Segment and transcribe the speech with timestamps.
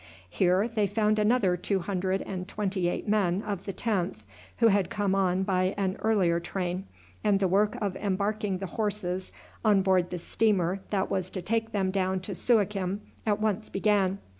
[0.31, 4.21] Here they found another two hundred and twenty eight men of the 10th
[4.57, 6.85] who had come on by an earlier train,
[7.23, 9.31] and the work of embarking the horses
[9.63, 14.17] on board the steamer that was to take them down to Suakim at once began.